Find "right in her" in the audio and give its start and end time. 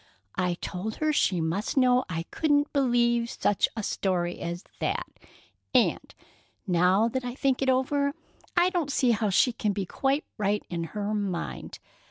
10.39-11.13